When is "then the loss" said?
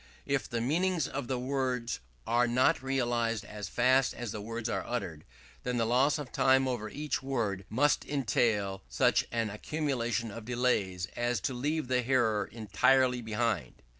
5.61-6.17